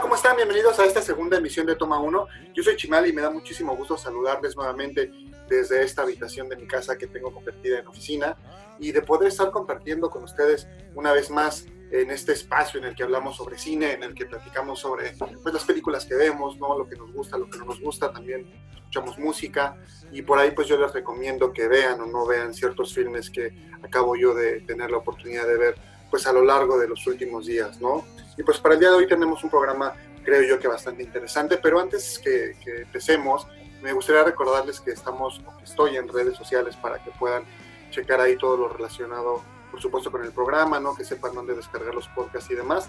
[0.00, 0.36] ¿cómo están?
[0.36, 2.26] Bienvenidos a esta segunda emisión de Toma 1.
[2.54, 5.10] Yo soy Chimal y me da muchísimo gusto saludarles nuevamente
[5.48, 8.36] desde esta habitación de mi casa que tengo convertida en oficina
[8.78, 12.94] y de poder estar compartiendo con ustedes una vez más en este espacio en el
[12.94, 16.78] que hablamos sobre cine, en el que platicamos sobre pues, las películas que vemos, ¿no?
[16.78, 18.46] lo que nos gusta, lo que no nos gusta, también
[18.76, 19.76] escuchamos música
[20.12, 23.52] y por ahí pues yo les recomiendo que vean o no vean ciertos filmes que
[23.82, 25.74] acabo yo de tener la oportunidad de ver
[26.10, 28.04] pues a lo largo de los últimos días, ¿no?
[28.36, 31.58] Y pues para el día de hoy tenemos un programa, creo yo que bastante interesante,
[31.58, 33.46] pero antes que, empecemos,
[33.82, 37.44] me gustaría recordarles que estamos, que estoy en redes sociales para que puedan
[37.90, 40.94] checar ahí todo lo relacionado, por supuesto, con el programa, ¿no?
[40.94, 42.88] Que sepan dónde descargar los podcasts y demás.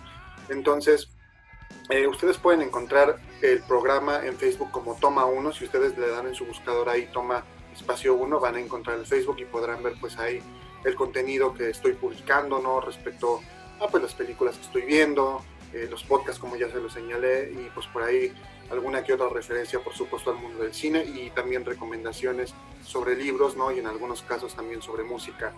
[0.49, 1.09] Entonces,
[1.89, 5.53] eh, ustedes pueden encontrar el programa en Facebook como Toma 1.
[5.53, 7.43] Si ustedes le dan en su buscador ahí Toma
[7.73, 10.41] Espacio 1, van a encontrar el Facebook y podrán ver pues ahí
[10.83, 12.79] el contenido que estoy publicando, ¿no?
[12.79, 13.41] Respecto
[13.79, 17.51] a pues, las películas que estoy viendo, eh, los podcasts como ya se los señalé
[17.51, 18.31] y pues por ahí
[18.71, 22.53] alguna que otra referencia por supuesto al mundo del cine y también recomendaciones
[22.83, 23.71] sobre libros, ¿no?
[23.71, 25.53] Y en algunos casos también sobre música.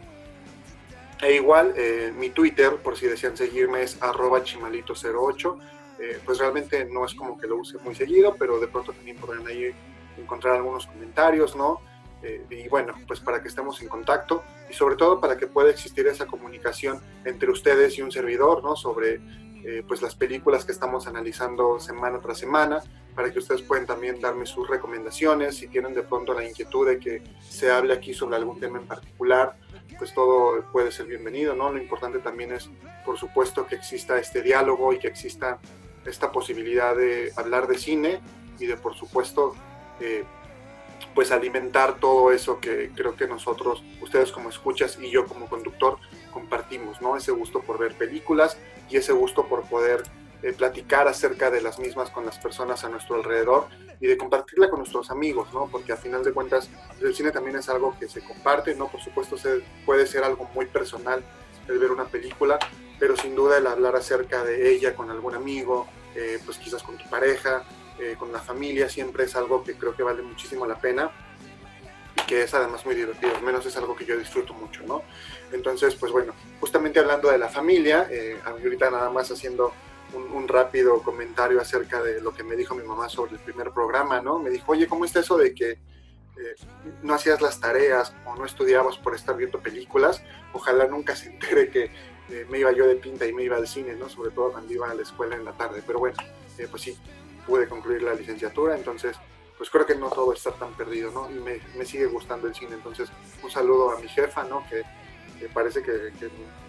[1.21, 5.59] E igual, eh, mi Twitter, por si desean seguirme, es arroba chimalito08.
[5.99, 9.17] Eh, pues realmente no es como que lo use muy seguido, pero de pronto también
[9.17, 9.73] podrán ahí
[10.15, 11.81] encontrar algunos comentarios, ¿no?
[12.23, 15.69] Eh, y bueno, pues para que estemos en contacto y sobre todo para que pueda
[15.69, 18.75] existir esa comunicación entre ustedes y un servidor, ¿no?
[18.75, 19.21] Sobre
[19.63, 22.81] eh, pues las películas que estamos analizando semana tras semana,
[23.15, 26.99] para que ustedes puedan también darme sus recomendaciones, si tienen de pronto la inquietud de
[26.99, 29.57] que se hable aquí sobre algún tema en particular,
[29.97, 31.71] pues todo puede ser bienvenido, ¿no?
[31.71, 32.69] Lo importante también es,
[33.05, 35.59] por supuesto, que exista este diálogo y que exista
[36.05, 38.21] esta posibilidad de hablar de cine
[38.59, 39.55] y de, por supuesto,
[39.99, 40.23] eh,
[41.13, 45.97] pues alimentar todo eso que creo que nosotros, ustedes como escuchas y yo como conductor,
[46.31, 47.17] compartimos, ¿no?
[47.17, 48.57] Ese gusto por ver películas
[48.89, 50.03] y ese gusto por poder
[50.43, 53.67] eh, platicar acerca de las mismas con las personas a nuestro alrededor
[53.99, 55.67] y de compartirla con nuestros amigos, ¿no?
[55.71, 56.69] Porque a final de cuentas
[57.01, 58.87] el cine también es algo que se comparte, ¿no?
[58.87, 61.23] Por supuesto se, puede ser algo muy personal
[61.67, 62.59] el ver una película,
[62.99, 66.97] pero sin duda el hablar acerca de ella con algún amigo, eh, pues quizás con
[66.97, 67.63] tu pareja,
[67.99, 71.09] eh, con la familia siempre es algo que creo que vale muchísimo la pena
[72.15, 75.01] y que es además muy divertido, al menos es algo que yo disfruto mucho, ¿no?
[75.51, 79.73] Entonces, pues bueno, justamente hablando de la familia, eh, ahorita nada más haciendo
[80.13, 84.21] un, rápido comentario acerca de lo que me dijo mi mamá sobre el primer programa,
[84.21, 84.39] ¿no?
[84.39, 86.55] Me dijo, oye, ¿cómo está eso de que eh,
[87.01, 90.23] no hacías las tareas o no estudiabas por estar viendo películas?
[90.53, 91.91] Ojalá nunca se entere que
[92.49, 94.07] me iba yo de pinta y me iba al cine, ¿no?
[94.07, 96.17] Sobre todo cuando iba a la escuela en la tarde, pero bueno,
[96.69, 96.97] pues sí,
[97.47, 99.17] pude concluir la licenciatura, entonces
[99.57, 101.31] pues creo que no todo está tan perdido, ¿no?
[101.31, 103.09] Y me, me sigue gustando el cine, entonces
[103.43, 104.63] un saludo a mi jefa, ¿no?
[104.69, 104.83] Que,
[105.53, 106.11] parece que,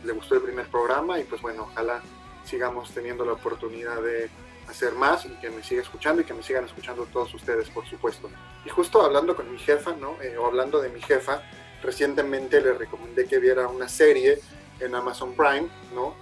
[0.05, 2.03] le gustó el primer programa y pues bueno, ojalá
[2.45, 4.31] sigamos teniendo la oportunidad de
[4.69, 7.87] hacer más y que me siga escuchando y que me sigan escuchando todos ustedes, por
[7.87, 8.31] supuesto.
[8.65, 10.21] Y justo hablando con mi jefa, ¿no?
[10.23, 11.43] Eh, o hablando de mi jefa,
[11.83, 14.39] recientemente le recomendé que viera una serie
[14.81, 16.15] en Amazon Prime, ¿no?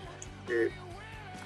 [0.48, 0.70] Eh,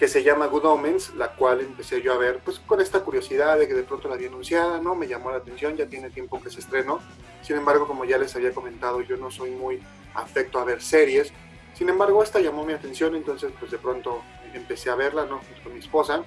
[0.00, 3.58] que se llama Good Omens, la cual empecé yo a ver pues con esta curiosidad
[3.58, 4.94] de que de pronto la había anunciada, ¿no?
[4.94, 7.00] Me llamó la atención, ya tiene tiempo que se estrenó.
[7.42, 9.82] Sin embargo, como ya les había comentado, yo no soy muy
[10.14, 11.34] afecto a ver series.
[11.74, 14.22] Sin embargo, esta llamó mi atención, entonces pues de pronto
[14.54, 15.42] empecé a verla, ¿no?
[15.62, 16.24] con mi esposa.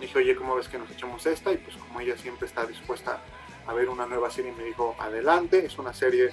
[0.00, 1.52] Dije, oye, ¿cómo ves que nos echamos esta?
[1.52, 3.20] Y pues como ella siempre está dispuesta
[3.66, 6.30] a ver una nueva serie, me dijo, adelante, es una serie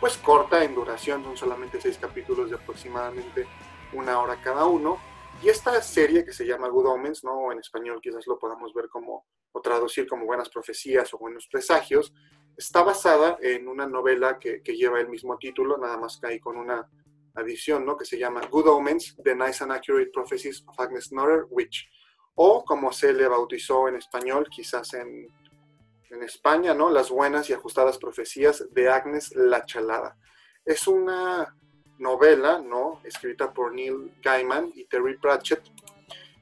[0.00, 3.46] pues corta en duración, son solamente seis capítulos de aproximadamente
[3.92, 4.98] una hora cada uno
[5.40, 7.52] y esta serie que se llama Good Omens, ¿no?
[7.52, 12.12] En español quizás lo podamos ver como, o traducir como buenas profecías o buenos presagios,
[12.56, 16.56] está basada en una novela que, lleva el mismo título, nada más que ahí con
[16.56, 16.90] una
[17.34, 17.96] adición, ¿no?
[17.96, 21.88] Que se llama Good Omens, The Nice and Accurate Prophecies of Agnes Norrer, Witch.
[22.34, 25.28] O como se le bautizó en español, quizás en,
[26.10, 26.90] en España, ¿no?
[26.90, 30.16] Las buenas y ajustadas profecías de Agnes la Chalada.
[30.64, 31.54] Es una
[31.98, 33.00] novela, ¿no?
[33.04, 35.62] Escrita por Neil Gaiman y Terry Pratchett,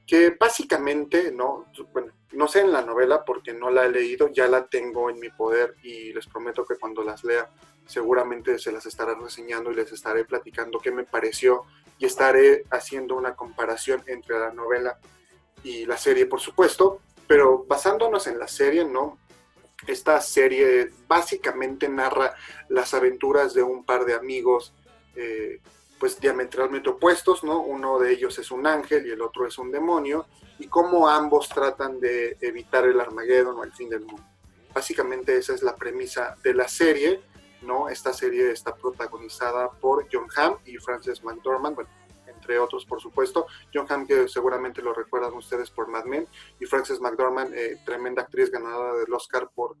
[0.05, 1.65] que básicamente, ¿no?
[1.91, 5.19] Bueno, no sé en la novela porque no la he leído, ya la tengo en
[5.19, 7.49] mi poder y les prometo que cuando las lea
[7.85, 11.63] seguramente se las estaré reseñando y les estaré platicando qué me pareció
[11.97, 14.99] y estaré haciendo una comparación entre la novela
[15.63, 19.17] y la serie, por supuesto, pero basándonos en la serie, ¿no?
[19.87, 22.35] Esta serie básicamente narra
[22.69, 24.73] las aventuras de un par de amigos
[25.17, 25.59] eh,
[25.99, 27.61] pues diametralmente opuestos, ¿no?
[27.61, 30.27] Uno de ellos es un ángel y el otro es un demonio,
[30.59, 34.23] y cómo ambos tratan de evitar el Armagedón o el fin del mundo.
[34.73, 37.21] Básicamente esa es la premisa de la serie,
[37.61, 37.89] ¿no?
[37.89, 41.89] Esta serie está protagonizada por John Hamm y Frances McDormand, bueno,
[42.27, 43.47] entre otros, por supuesto.
[43.73, 46.27] John Hamm, que seguramente lo recuerdan ustedes por Mad Men,
[46.59, 49.75] y Frances McDormand, eh, tremenda actriz ganadora del Oscar por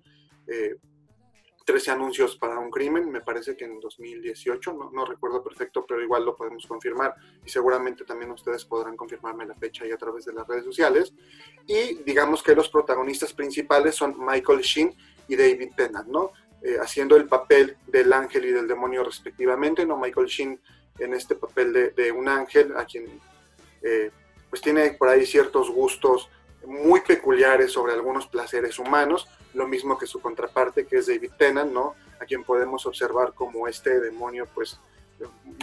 [1.67, 6.01] 13 anuncios para un crimen, me parece que en 2018, no, no, recuerdo perfecto, pero
[6.01, 7.13] igual lo podemos confirmar
[7.45, 11.13] y seguramente también ustedes podrán confirmarme la fecha ahí a través de las redes sociales.
[11.67, 14.95] Y digamos que los protagonistas principales son Michael Sheen
[15.27, 16.31] y David Tennant, ¿no?
[16.61, 19.97] Eh, haciendo el papel del ángel y del demonio respectivamente, ¿no?
[19.97, 20.61] Michael Sheen
[20.99, 23.19] en este papel de, de un ángel a quien
[23.81, 24.09] eh,
[24.49, 26.29] pues tiene por ahí ciertos gustos
[26.65, 31.71] muy peculiares sobre algunos placeres humanos, lo mismo que su contraparte, que es David Tennant,
[31.71, 31.95] ¿no?
[32.19, 34.79] A quien podemos observar como este demonio, pues,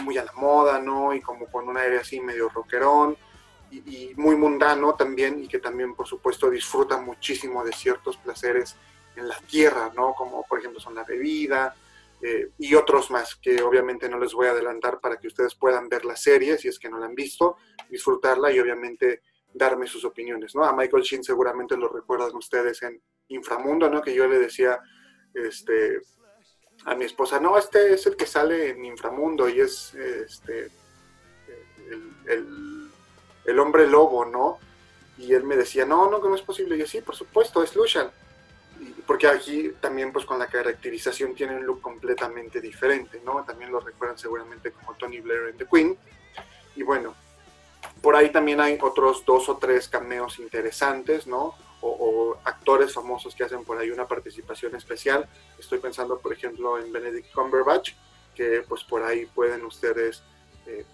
[0.03, 1.13] muy a la moda, ¿no?
[1.13, 3.17] Y como con un aire así medio rockerón
[3.71, 8.75] y, muy mundano también, y que también, por supuesto, disfruta muchísimo de ciertos placeres
[9.15, 10.13] en la tierra, ¿no?
[10.13, 11.75] Como, por ejemplo, son la bebida,
[12.21, 15.89] eh, y otros más que obviamente no les voy a adelantar para que ustedes puedan
[15.89, 17.57] ver la serie si es que no la han visto,
[17.89, 19.21] disfrutarla y obviamente
[19.55, 20.65] darme sus opiniones, ¿no?
[20.65, 24.01] A Michael Sheen seguramente lo recuerdan ustedes en Inframundo, ¿no?
[24.01, 24.79] Que yo le decía
[25.33, 26.01] este,
[26.83, 30.69] a mi esposa, no, este es el que sale en Inframundo y es este,
[32.27, 34.59] el, hombre lobo, ¿no?
[35.17, 36.75] Y él me decía, no, no, que no es posible.
[36.75, 38.11] Y yo, sí, por supuesto, es Lucian.
[39.07, 43.45] porque aquí también, pues con la caracterización tiene un look completamente diferente, ¿no?
[43.45, 45.97] También lo recuerdan seguramente como Tony Blair en The Queen.
[46.75, 47.15] Y bueno,
[48.05, 51.55] por ahí también hay otros dos o tres cameos interesantes, ¿no?
[51.81, 55.27] O, actores famosos que hacen por ahí una participación especial.
[55.57, 57.93] Estoy pensando, por ejemplo, en Benedict Cumberbatch,
[58.35, 60.21] que pues por ahí pueden ustedes
[60.67, 60.85] eh,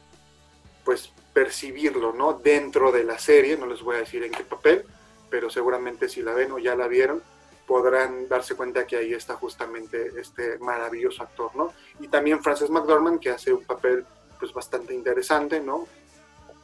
[0.86, 2.31] pues percibirlo, ¿no?
[2.31, 4.86] Dentro de la serie, no les voy a decir en qué papel,
[5.30, 7.22] pero seguramente si la ven o ya la vieron,
[7.68, 11.74] podrán darse cuenta que ahí está justamente este maravilloso actor, ¿no?
[12.00, 14.06] Y también Frances McDormand, que hace un papel
[14.40, 15.90] pues bastante interesante, ¿no?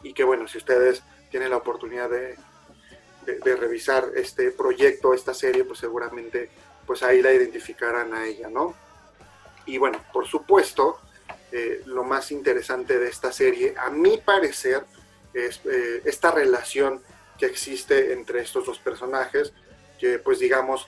[0.04, 2.38] Y que bueno, si ustedes tienen la oportunidad de,
[3.44, 6.50] revisar este proyecto, esta serie, pues seguramente
[6.86, 8.74] pues ahí la identificarán a ella, ¿no?
[9.66, 11.00] Y bueno, por supuesto,
[11.52, 14.86] eh, lo más interesante de esta serie, a mi parecer,
[15.34, 17.02] es eh, esta relación
[17.38, 19.52] que existe entre estos dos personajes,
[20.00, 20.88] que pues digamos,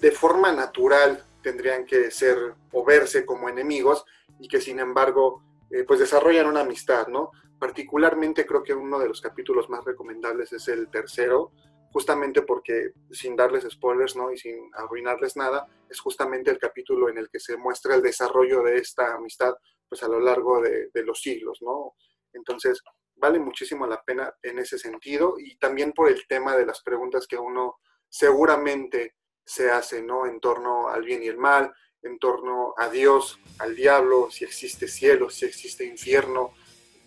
[0.00, 4.04] de forma natural tendrían que ser o verse como enemigos
[4.40, 7.32] y que sin embargo eh, pues desarrollan una amistad, ¿no?
[7.58, 11.52] Particularmente creo que uno de los capítulos más recomendables es el tercero,
[11.94, 14.32] justamente porque, sin darles spoilers ¿no?
[14.32, 18.64] y sin arruinarles nada, es justamente el capítulo en el que se muestra el desarrollo
[18.64, 19.54] de esta amistad
[19.88, 21.58] pues, a lo largo de, los siglos.
[21.62, 21.94] ¿no?
[22.32, 22.82] Entonces,
[23.14, 27.28] vale muchísimo la pena en ese sentido y también por el tema de las preguntas
[27.28, 27.76] que uno
[28.08, 29.14] seguramente
[29.44, 30.26] se hace ¿no?
[30.26, 31.72] en torno al bien y el mal,
[32.02, 36.54] en torno a Dios, al diablo, si existe cielo, si existe infierno,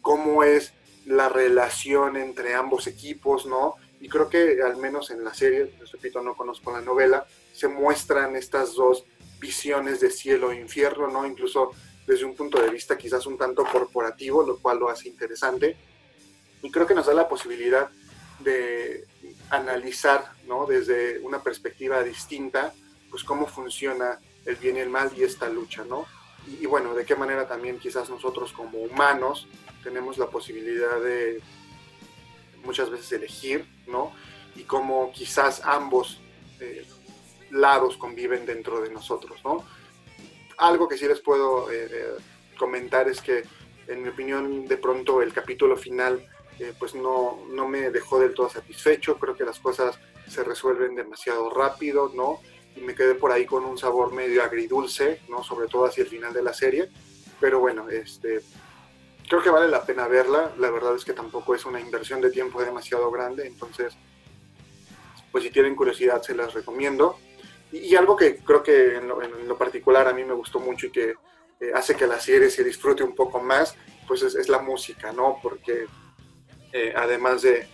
[0.01, 0.73] cómo es
[1.05, 3.75] la relación entre ambos equipos, ¿no?
[3.99, 7.67] Y creo que al menos en la serie, les repito, no conozco la novela, se
[7.67, 9.05] muestran estas dos
[9.39, 11.25] visiones de cielo e infierno, ¿no?
[11.25, 11.71] Incluso
[12.05, 15.77] desde un punto de vista quizás un tanto corporativo, lo cual lo hace interesante.
[16.61, 17.89] Y creo que nos da la posibilidad
[18.39, 19.05] de
[19.49, 20.65] analizar, ¿no?
[20.65, 22.73] Desde una perspectiva distinta,
[23.09, 26.05] pues cómo funciona el bien y el mal y esta lucha, ¿no?
[26.47, 29.47] y, bueno, de qué manera también quizás nosotros como humanos
[29.83, 31.41] tenemos la posibilidad de
[32.63, 34.13] muchas veces elegir, ¿no?
[34.55, 36.19] Y cómo quizás ambos
[36.59, 36.85] eh,
[37.51, 39.63] lados conviven dentro de nosotros, ¿no?
[40.57, 42.07] Algo que sí les puedo eh, eh,
[42.57, 43.43] comentar es que,
[43.87, 46.27] en mi opinión, de pronto el capítulo final,
[46.79, 49.19] pues no, no me dejó del todo satisfecho.
[49.19, 52.41] Creo que las cosas se resuelven demasiado rápido, ¿no?
[52.77, 55.43] y me quedé por ahí con un sabor medio agridulce, ¿no?
[55.43, 56.89] Sobre todo hacia el final de la serie.
[57.39, 58.41] Pero bueno, este,
[59.27, 60.51] creo que vale la pena verla.
[60.57, 63.95] La verdad es que tampoco es una inversión de tiempo demasiado grande, entonces,
[65.31, 67.19] pues si tienen curiosidad se las recomiendo.
[67.71, 71.15] Y, algo que creo que en lo, particular a mí me gustó mucho y que
[71.59, 73.75] eh, hace que la serie se disfrute un poco más,
[74.07, 75.39] pues es, la música, ¿no?
[75.43, 75.85] Porque
[76.71, 77.67] eh, además de,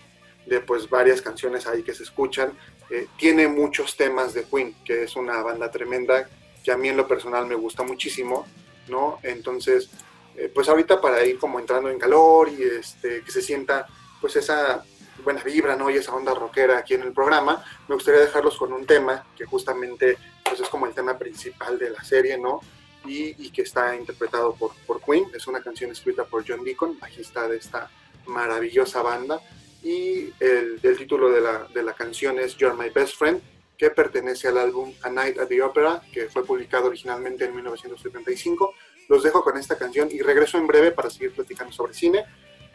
[0.47, 2.57] de pues varias canciones ahí que se escuchan,
[2.89, 6.27] eh, tiene muchos temas de Queen, que es una banda tremenda
[6.63, 8.47] que a mí en lo personal me gusta muchísimo,
[8.87, 9.19] ¿no?
[9.21, 9.89] Entonces,
[10.35, 13.87] eh, pues ahorita para ir como entrando en calor y este, que se sienta
[14.19, 14.83] pues esa
[15.23, 15.89] buena vibra, ¿no?
[15.89, 19.45] Y esa onda rockera aquí en el programa, me gustaría dejarlos con un tema que
[19.45, 22.61] justamente pues es como el tema principal de la serie, ¿no?
[23.05, 27.47] Y, que está interpretado por, por Queen, es una canción escrita por John Deacon, bajista
[27.49, 27.91] de esta
[28.25, 29.41] maravillosa banda,
[29.83, 33.41] y el, título de la, de la, canción es You're My Best Friend,
[33.77, 38.73] que pertenece al álbum A Night at the Opera, que fue publicado originalmente en 1975.
[39.09, 42.25] Los dejo con esta canción y regreso en breve para seguir platicando sobre cine.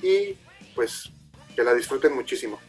[0.02, 0.36] y
[0.74, 1.10] pues
[1.56, 2.60] que la disfruten muchísimo.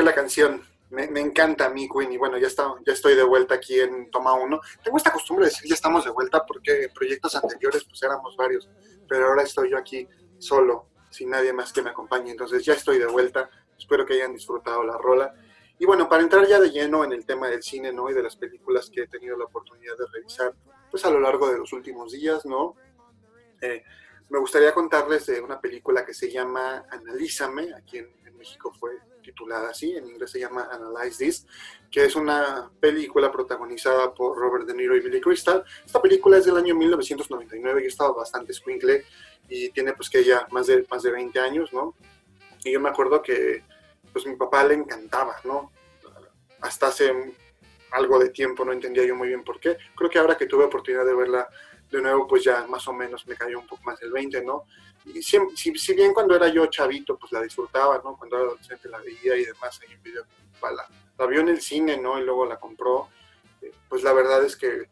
[0.00, 0.62] La canción.
[0.88, 4.10] Me, encanta a mí, Queen, y bueno, ya, está, ya estoy de vuelta aquí en
[4.10, 4.60] Toma 1.
[4.84, 8.68] Tengo esta costumbre de decir ya estamos de vuelta porque proyectos anteriores pues éramos varios,
[9.08, 10.06] pero ahora estoy yo aquí
[10.38, 12.30] solo, sin nadie más que me acompañe.
[12.30, 15.34] Entonces ya estoy de vuelta, espero que hayan disfrutado la rola.
[15.78, 18.10] Y bueno, para entrar ya de lleno en el tema del cine, ¿no?
[18.10, 20.54] Y de las películas que he tenido la oportunidad de revisar,
[20.90, 22.76] pues a lo largo de los últimos días, ¿no?
[23.62, 23.82] Eh,
[24.28, 28.98] me gustaría contarles de una película que se llama Analízame, aquí en, en México fue
[29.22, 31.46] titulada así, en inglés se llama Analyze This,
[31.90, 35.64] que es una película protagonizada por Robert De Niro y Billy Crystal.
[35.84, 39.04] Esta película es del año 1999 y estaba bastante squinkle
[39.48, 41.94] y tiene pues que ya más de, más de 20 años, ¿no?
[42.64, 43.64] Y yo me acuerdo que
[44.12, 45.72] pues mi papá le encantaba, ¿no?
[46.60, 47.12] Hasta hace
[47.92, 49.76] algo de tiempo no entendía yo muy bien por qué.
[49.94, 51.48] Creo que ahora que tuve oportunidad de verla
[51.90, 54.64] de nuevo, pues ya más o menos me cayó un poco más el 20, ¿no?
[55.04, 58.16] Y si, si, bien cuando era yo chavito, pues la disfrutaba, ¿no?
[58.16, 60.24] Cuando era adolescente la veía y demás ahí en video,
[60.60, 60.86] la,
[61.18, 62.18] la vio en el cine, ¿no?
[62.18, 63.08] Y luego la compró,
[63.60, 64.88] eh, pues la verdad es que,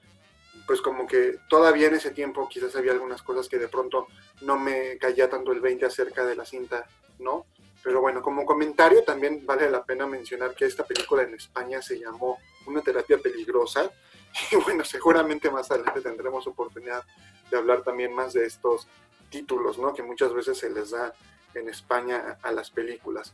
[0.66, 4.08] pues como que todavía en ese tiempo quizás había algunas cosas que de pronto
[4.42, 6.86] no me caía tanto el 20 acerca de la cinta,
[7.18, 7.46] ¿no?
[7.82, 11.98] Pero bueno, como comentario también vale la pena mencionar que esta película en España se
[11.98, 13.90] llamó Una terapia peligrosa.
[14.52, 17.02] Y bueno, seguramente más adelante tendremos oportunidad
[17.50, 18.86] de hablar también más de estos
[19.30, 19.94] títulos, ¿no?
[19.94, 21.14] Que muchas veces se les da
[21.54, 23.32] en España a las películas.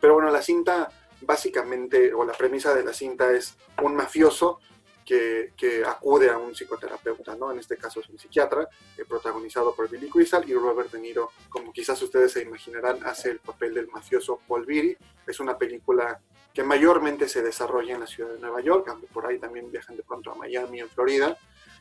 [0.00, 0.90] Pero bueno, la cinta
[1.20, 4.60] básicamente, o la premisa de la cinta es un mafioso
[5.04, 7.52] que, acude a un psicoterapeuta, ¿no?
[7.52, 11.32] En este caso es un psiquiatra, eh, protagonizado por Billy Crystal y Robert De Niro,
[11.48, 14.96] como quizás ustedes se imaginarán, hace el papel del mafioso Paul Viri.
[15.26, 16.20] Es una película
[16.54, 19.96] que mayormente se desarrolla en la ciudad de Nueva York, aunque por ahí también viajan
[19.96, 21.36] de pronto a Miami, en Florida.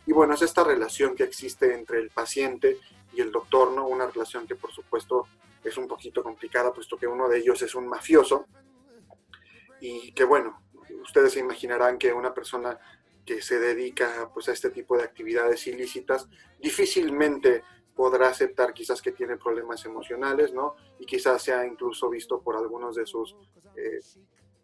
[0.05, 2.79] Y bueno, es esta relación que existe entre el paciente
[3.13, 3.87] y el doctor, ¿no?
[3.87, 5.27] Una relación que por supuesto
[5.63, 8.45] es un poquito complicada, puesto que uno de ellos es un mafioso
[9.79, 10.61] y que bueno,
[11.01, 12.79] ustedes se imaginarán que una persona
[13.25, 16.27] que se dedica pues, a este tipo de actividades ilícitas
[16.59, 17.63] difícilmente
[17.95, 20.75] podrá aceptar quizás que tiene problemas emocionales, ¿no?
[20.99, 23.35] Y quizás sea incluso visto por algunos de sus
[23.75, 23.99] eh,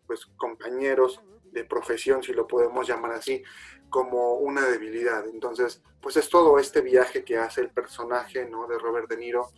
[0.06, 1.22] pues, compañeros
[1.64, 3.44] profesión, si lo podemos llamar así,
[3.90, 5.26] como una debilidad.
[5.28, 8.68] Entonces, pues es todo este viaje que hace el personaje, ¿no?
[8.68, 9.50] De Robert De Niro,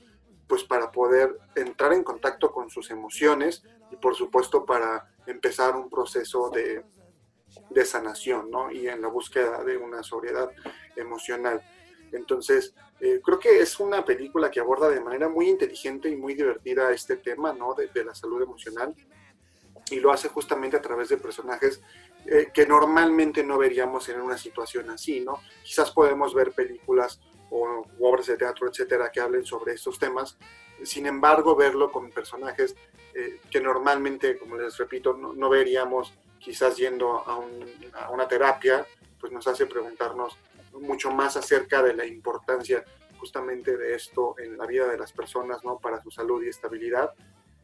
[0.48, 5.89] pues para poder entrar en contacto con sus emociones y por supuesto para empezar un
[5.89, 6.84] proceso de,
[7.70, 8.72] de sanación, ¿no?
[8.72, 10.51] Y en la búsqueda de una sobriedad
[10.96, 11.63] emocional.
[12.12, 16.34] Entonces, eh, creo que es una película que aborda de manera muy inteligente y muy
[16.34, 17.74] divertida este tema, ¿no?
[17.74, 18.94] De, la salud emocional.
[19.91, 21.81] Y lo hace justamente a través de personajes
[22.25, 25.39] eh, que normalmente no veríamos en una situación así, ¿no?
[25.63, 27.19] Quizás podemos ver películas
[27.50, 30.38] o obras de teatro, etcétera, que hablen sobre estos temas.
[30.84, 32.75] Sin embargo, verlo con personajes
[33.13, 37.41] eh, que normalmente, como les repito, no, no veríamos quizás yendo a,
[38.03, 38.86] a, una terapia,
[39.19, 40.38] pues nos hace preguntarnos
[40.74, 42.84] mucho más acerca de la importancia
[43.17, 45.77] justamente de esto en la vida de las personas, ¿no?
[45.79, 47.13] Para su salud y estabilidad.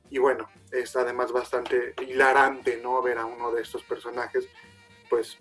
[0.10, 3.02] Y bueno, es además bastante hilarante, ¿no?
[3.02, 4.48] Ver a uno de estos personajes,
[5.10, 5.38] pues,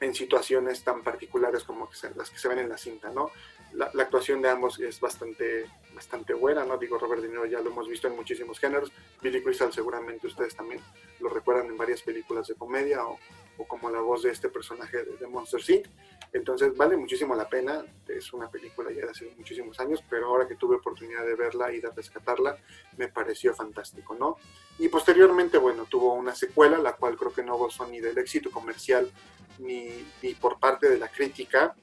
[0.00, 3.30] en situaciones tan particulares como las que se ven en la cinta, ¿no?
[3.72, 6.76] La, actuación de ambos es bastante, bastante buena, ¿no?
[6.76, 8.92] Digo, Robert De Niro ya lo hemos visto en muchísimos géneros.
[9.22, 10.80] Billy Crystal seguramente ustedes también
[11.20, 13.18] lo recuerdan en varias películas de comedia o,
[13.58, 15.86] o como la voz de este personaje de, Monster Inc.
[16.32, 20.48] Entonces vale muchísimo la pena, es una película ya de hace muchísimos años, pero ahora
[20.48, 22.56] que tuve oportunidad de verla y de rescatarla,
[22.96, 24.38] me pareció fantástico, ¿no?
[24.78, 28.50] Y posteriormente, bueno, tuvo una secuela, la cual creo que no gozó ni del éxito
[28.50, 29.10] comercial
[29.58, 31.74] ni, ni por parte de la crítica.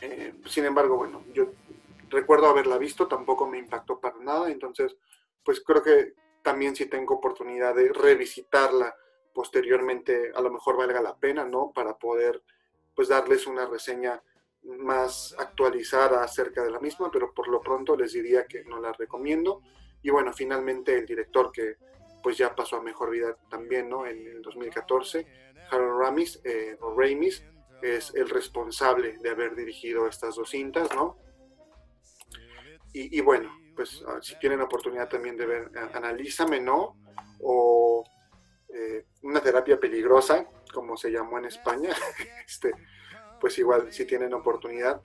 [0.00, 1.52] Eh, sin embargo, bueno, yo
[2.08, 4.96] recuerdo haberla visto, tampoco me impactó para nada, entonces,
[5.44, 8.94] pues creo que también si tengo oportunidad de revisitarla
[9.38, 11.70] posteriormente, a lo mejor valga la pena, ¿no?
[11.72, 12.42] Para poder
[12.92, 14.20] pues darles una reseña
[14.64, 18.92] más actualizada acerca de la misma, pero por lo pronto les diría que no la
[18.92, 19.62] recomiendo.
[20.02, 21.76] Y bueno, finalmente el director que
[22.20, 24.08] pues ya pasó a mejor vida también, ¿no?
[24.08, 25.24] En el 2014,
[25.70, 27.44] Harold Ramis, eh, o Ramis,
[27.80, 31.16] es el responsable de haber dirigido estas dos cintas, ¿no?
[32.92, 36.96] Y, bueno, pues ah, si tienen oportunidad también de ver Analízame, ¿no?
[37.40, 38.02] O
[39.28, 41.90] Una terapia peligrosa, como se llamó en España,
[42.46, 42.72] este,
[43.38, 45.02] pues igual si tienen oportunidad,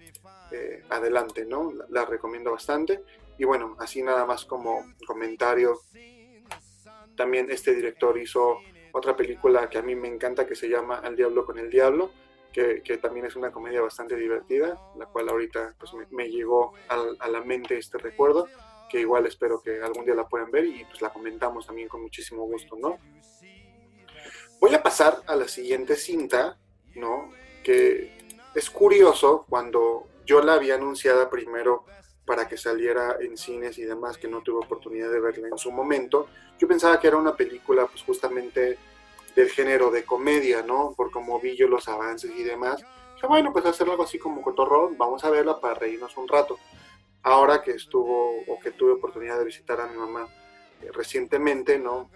[0.50, 1.74] eh, adelante, ¿no?
[1.90, 3.04] La, recomiendo bastante.
[3.38, 5.82] Y bueno, así nada más como comentario,
[7.18, 8.60] también este director hizo
[8.94, 12.10] otra película que a mí me encanta que se llama Al Diablo con el Diablo,
[12.54, 17.42] que, también es una comedia bastante divertida, la cual ahorita pues me, llegó a la
[17.42, 18.48] mente este recuerdo,
[18.90, 22.04] que igual espero que algún día la puedan ver y pues la comentamos también con
[22.04, 23.00] muchísimo gusto, ¿no?
[24.64, 26.58] Voy a pasar a la siguiente cinta,
[26.96, 27.34] ¿no?
[27.66, 28.18] Que
[28.56, 31.84] es curioso cuando yo la había anunciada primero
[32.26, 35.70] para que saliera en cines y demás, que no tuve oportunidad de verla en su
[35.70, 36.30] momento.
[36.58, 38.78] Yo pensaba que era una película, pues justamente
[39.36, 40.94] del género de comedia, ¿no?
[40.96, 42.86] Por como vi yo los avances y demás.
[43.16, 46.58] Dije, bueno, pues hacer algo así como cotorrón, vamos a verla para reírnos un rato.
[47.22, 50.26] Ahora que estuvo o que tuve oportunidad de visitar a mi mamá
[50.82, 52.10] eh, recientemente, ¿no?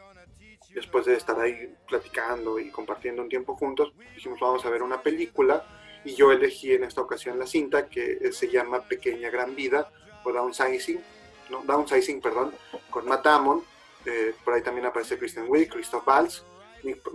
[0.78, 5.02] Después de estar ahí platicando y compartiendo un tiempo juntos, dijimos vamos a ver una
[5.02, 5.66] película
[6.06, 9.92] y yo elegí en esta ocasión la cinta que se llama Pequeña Gran Vida
[10.24, 11.02] o Downsizing,
[11.50, 12.54] no, Downsizing, perdón,
[12.92, 13.64] con Matt Damon,
[14.06, 16.44] eh, por ahí también aparece Kristen Wiig, Christoph Waltz,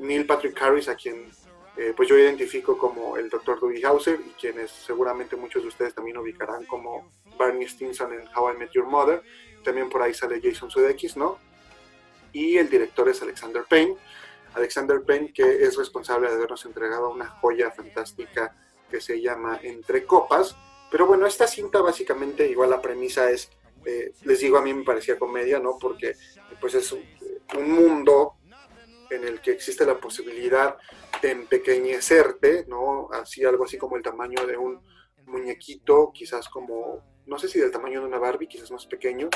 [0.01, 1.31] Neil Patrick Harris, a quien
[1.77, 3.61] eh, pues yo identifico como el Dr.
[3.61, 8.55] Dewey Hauser y quienes seguramente muchos de ustedes también ubicarán como Barney Stinson en How
[8.55, 9.23] I Met Your Mother,
[9.63, 11.39] también por ahí sale Jason Sudeikis, ¿no?
[12.33, 13.97] Y el director es Alexander Payne.
[14.55, 18.55] Alexander Payne, que es responsable de habernos entregado una joya fantástica
[18.91, 20.57] que se llama Entre Copas.
[20.91, 23.51] Pero bueno, esta cinta básicamente, igual la premisa es,
[23.87, 25.79] eh, les digo, a mí me parecía comedia, ¿no?
[25.81, 26.15] Porque
[26.61, 27.03] pues es un,
[27.67, 28.35] mundo
[29.11, 30.77] en el que existe la posibilidad
[31.21, 33.09] de empequeñecerte, ¿no?
[33.11, 34.81] Así, algo así como el tamaño de un
[35.27, 39.29] muñequito, quizás como, no sé si del tamaño de una Barbie, quizás más pequeño,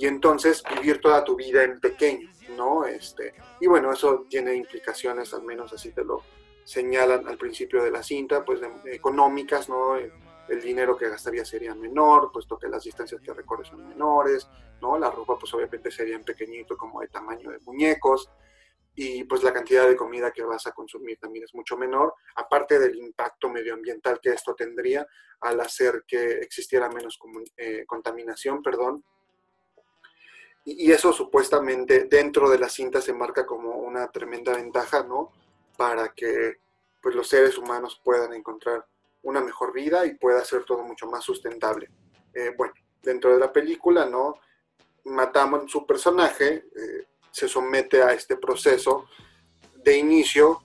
[0.00, 2.86] y entonces vivir toda tu vida en pequeño, ¿no?
[2.86, 6.22] Este, y bueno, eso tiene implicaciones, al menos así te lo
[6.64, 9.96] señalan al principio de la cinta, pues económicas, ¿no?
[9.96, 10.10] El,
[10.64, 14.48] dinero que gastaría sería menor, puesto que las distancias que recorres son menores,
[14.80, 14.98] ¿no?
[14.98, 18.30] La ropa pues obviamente sería en pequeñito, como de tamaño de muñecos,
[18.96, 22.78] y pues la cantidad de comida que vas a consumir también es mucho menor, aparte
[22.78, 25.06] del impacto medioambiental que esto tendría
[25.42, 27.18] al hacer que existiera menos
[27.56, 29.04] eh, contaminación, perdón,
[30.64, 35.32] y eso supuestamente dentro de la cinta se marca como una tremenda ventaja, ¿no?
[35.80, 36.58] para que
[37.00, 38.86] pues, los seres humanos puedan encontrar
[39.22, 41.88] una mejor vida y pueda ser todo mucho más sustentable.
[42.34, 44.34] Eh, bueno, dentro de la película, ¿no?
[45.04, 49.06] Matamos su personaje, eh, se somete a este proceso
[49.74, 50.64] de inicio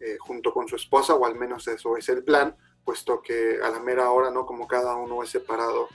[0.00, 3.70] eh, junto con su esposa, o al menos eso es el plan, puesto que a
[3.70, 4.44] la mera hora, ¿no?
[4.44, 5.88] Como cada uno es separado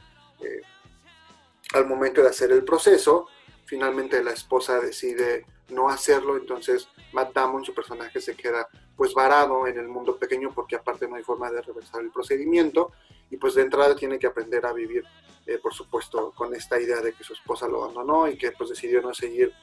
[1.74, 3.28] al momento de hacer el proceso,
[3.72, 9.66] finalmente la esposa decide no hacerlo, entonces Matt Damon, su personaje, se queda pues varado
[9.66, 12.92] en el mundo pequeño porque aparte no hay forma de reversar el procedimiento
[13.30, 15.06] y pues de entrada tiene que aprender a vivir,
[15.46, 18.72] eh, por supuesto, con esta idea de que su esposa lo abandonó y que pues
[18.72, 19.54] decidió no seguir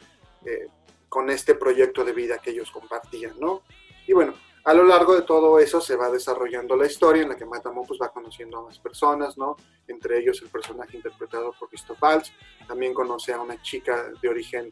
[0.46, 0.68] eh,
[1.10, 3.60] con este proyecto de vida que ellos compartían, ¿no?
[4.06, 4.32] Y bueno,
[4.68, 7.86] a lo largo de todo eso se va desarrollando la historia en la que Matamon
[7.86, 9.56] pues va conociendo a más personas, ¿no?
[9.86, 12.32] Entre ellos el personaje interpretado por Christoph Waltz,
[12.66, 14.70] también conoce a una chica de origen,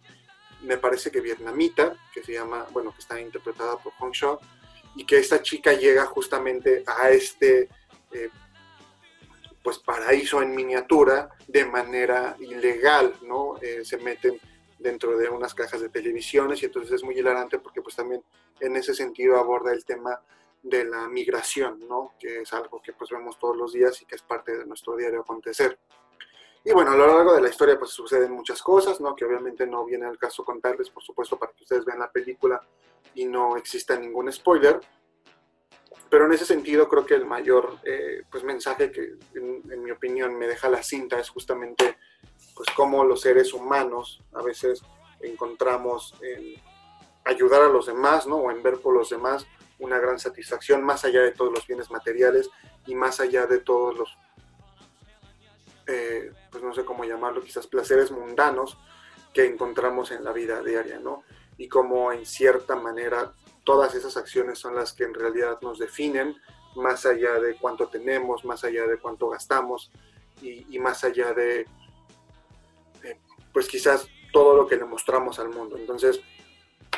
[0.64, 4.38] me parece que vietnamita, que se llama, bueno, que está interpretada por Hong Shaw,
[4.96, 7.70] y que esta chica llega justamente a este,
[8.12, 8.28] eh,
[9.62, 13.56] pues paraíso en miniatura de manera ilegal, ¿no?
[13.62, 14.38] Eh, se meten
[14.78, 18.22] dentro de unas cajas de televisiones y entonces es muy hilarante porque pues también
[18.60, 20.20] en ese sentido aborda el tema
[20.62, 22.14] de la migración, ¿no?
[22.18, 24.96] Que es algo que pues vemos todos los días y que es parte de nuestro
[24.96, 25.78] diario acontecer.
[26.64, 29.14] Y bueno, a lo largo de la historia pues suceden muchas cosas, ¿no?
[29.14, 32.60] Que obviamente no viene al caso contarles, por supuesto, para que ustedes vean la película
[33.14, 34.80] y no exista ningún spoiler.
[36.10, 39.92] Pero en ese sentido creo que el mayor eh, pues, mensaje que en, en, mi
[39.92, 41.96] opinión me deja la cinta es justamente
[42.56, 44.82] pues cómo los seres humanos a veces
[45.20, 46.54] encontramos en
[47.24, 48.36] ayudar a los demás, ¿no?
[48.36, 49.46] O en ver por los demás
[49.78, 52.48] una gran satisfacción, más allá de todos los bienes materiales
[52.86, 54.18] y más allá de todos los,
[55.86, 58.78] eh, pues no sé cómo llamarlo, quizás placeres mundanos
[59.34, 61.24] que encontramos en la vida diaria, ¿no?
[61.58, 63.32] Y cómo en cierta manera
[63.64, 66.40] todas esas acciones son las que en realidad nos definen,
[66.74, 69.90] más allá de cuánto tenemos, más allá de cuánto gastamos
[70.40, 71.66] y, y más allá de
[73.56, 75.78] pues quizás todo lo que le mostramos al mundo.
[75.78, 76.20] Entonces,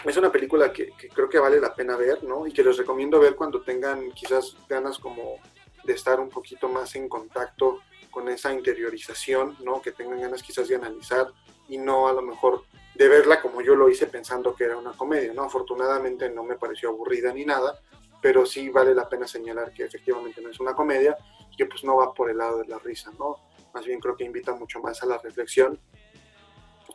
[0.05, 2.49] es una película que, creo que vale la pena ver, ¿no?
[2.49, 5.37] Y que les recomiendo ver cuando tengan quizás ganas como
[5.85, 7.79] de estar un poquito más en contacto
[8.11, 9.81] con esa interiorización, ¿no?
[9.81, 11.29] Que tengan ganas quizás de analizar
[11.69, 12.65] y no a lo mejor
[12.97, 15.45] de verla como yo lo hice pensando que era una comedia, ¿no?
[15.45, 17.79] Afortunadamente no me pareció aburrida ni nada,
[18.21, 21.17] pero sí vale la pena señalar que efectivamente no es una comedia
[21.53, 23.37] y que pues no va por el lado de la risa, ¿no?
[23.73, 25.79] Más bien creo que invita mucho más a la reflexión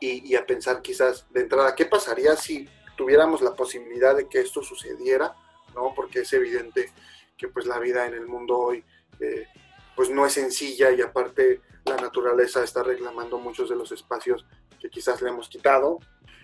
[0.05, 4.61] y, a pensar quizás de entrada, ¿qué pasaría si tuviéramos la posibilidad de que esto
[4.61, 5.33] sucediera?
[5.73, 5.93] ¿no?
[5.95, 6.91] Porque es evidente
[7.37, 8.83] que pues la vida en el mundo hoy
[9.19, 9.47] eh,
[9.95, 14.45] pues no es sencilla y aparte la naturaleza está reclamando muchos de los espacios
[14.79, 15.99] que quizás le hemos quitado.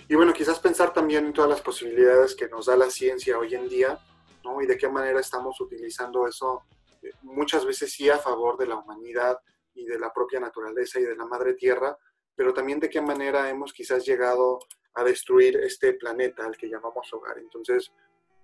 [0.08, 3.56] Y bueno, quizás pensar también en todas las posibilidades que nos da la ciencia hoy
[3.56, 4.00] en día,
[4.44, 4.62] ¿no?
[4.62, 6.64] Y de qué manera estamos utilizando eso
[7.02, 9.38] eh, muchas veces sí a favor de la humanidad
[9.74, 11.98] y de la propia naturaleza y de la madre tierra,
[12.40, 14.60] pero también de qué manera hemos quizás llegado
[14.94, 17.38] a destruir este planeta al que llamamos hogar.
[17.38, 17.92] Entonces,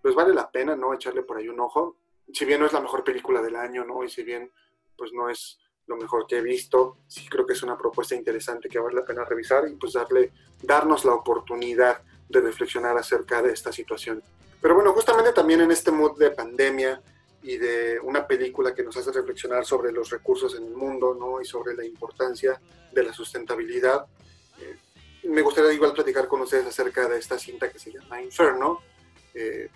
[0.01, 0.93] pues vale la pena, ¿no?
[0.93, 1.95] Echarle por ahí un ojo.
[2.33, 4.03] Si bien no es la mejor película del año, ¿no?
[4.03, 4.51] Y si bien,
[4.97, 8.67] pues no es lo mejor que he visto, sí creo que es una propuesta interesante
[8.67, 13.53] que vale la pena revisar y pues darle, darnos la oportunidad de reflexionar acerca de
[13.53, 14.21] esta situación.
[14.61, 17.01] Pero bueno, justamente también en este mood de pandemia,
[17.45, 21.39] y de una película que nos hace reflexionar sobre los recursos en el mundo ¿no?
[21.39, 22.59] y sobre la importancia
[22.91, 24.07] de la sustentabilidad.
[24.59, 24.75] Eh,
[25.25, 28.81] me gustaría igual platicar con ustedes acerca de esta cinta que se llama Inferno,
[29.35, 29.69] eh,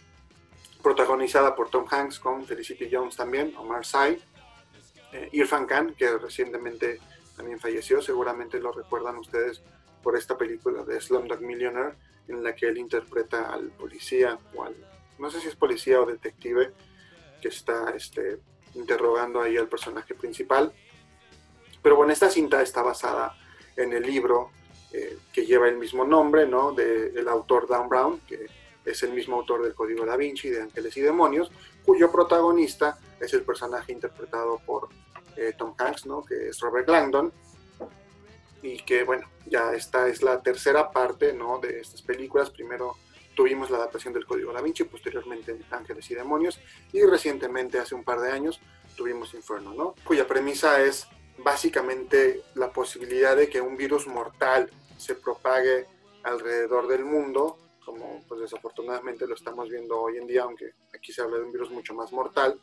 [0.81, 4.19] protagonizada por Tom Hanks con Felicity Jones también, Omar Sy,
[5.13, 6.99] eh, Irfan Khan, que recientemente
[7.35, 9.61] también falleció, seguramente lo recuerdan ustedes
[10.01, 11.93] por esta película de Slumdog Millionaire,
[12.27, 14.75] en la que él interpreta al policía, o al,
[15.19, 16.73] no sé si es policía o detective,
[17.41, 18.39] que está este,
[18.75, 20.73] interrogando ahí al personaje principal.
[21.81, 23.35] Pero bueno, esta cinta está basada
[23.75, 24.51] en el libro
[24.91, 26.73] eh, que lleva el mismo nombre, ¿no?
[26.73, 28.47] Del autor Dan Brown, que
[28.85, 31.51] es el mismo autor del Código da Vinci, de Ángeles y Demonios,
[31.85, 34.89] cuyo protagonista es el personaje interpretado por
[35.35, 36.23] eh, Tom Hanks, ¿no?
[36.23, 37.31] Que es Robert Langdon.
[38.61, 41.59] Y que, bueno, ya esta es la tercera parte, ¿no?
[41.59, 42.49] De estas películas.
[42.49, 42.97] Primero
[43.39, 46.59] tuvimos la adaptación del Código Da Vinci, posteriormente Ángeles y Demonios,
[46.91, 48.59] y recientemente, hace un par de años,
[48.97, 49.95] tuvimos Inferno, ¿no?
[50.03, 55.85] Cuya premisa es básicamente la posibilidad de que un virus mortal se propague
[56.23, 61.21] alrededor del mundo, como pues desafortunadamente lo estamos viendo hoy en día, aunque aquí se
[61.21, 62.59] habla de un virus mucho más mortal,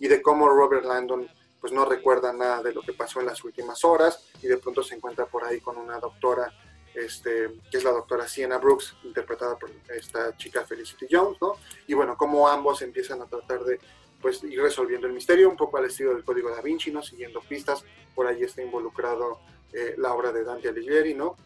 [0.00, 1.28] y de cómo Robert Landon
[1.60, 4.82] pues no recuerda nada de lo que pasó en las últimas horas y de pronto
[4.82, 6.52] se encuentra por ahí con una doctora
[6.96, 11.56] este, que es la doctora Sienna Brooks, interpretada por esta chica Felicity Jones, ¿no?
[11.86, 13.78] Y bueno, como ambos empiezan a tratar de
[14.20, 17.02] pues, ir resolviendo el misterio, un poco al estilo del Código da Vinci, ¿no?
[17.02, 19.38] Siguiendo pistas, por ahí está involucrado
[19.74, 21.36] eh, la obra de Dante Alighieri, ¿no?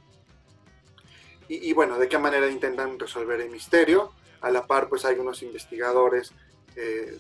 [1.52, 4.12] Y, bueno, de qué manera intentan resolver el misterio.
[4.40, 6.32] A la par, pues hay unos investigadores
[6.76, 7.18] eh,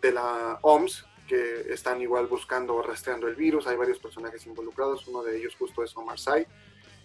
[0.00, 3.66] de, la OMS que están igual buscando o rastreando el virus.
[3.66, 6.46] Hay varios personajes involucrados, uno de ellos justo es Omar Sy.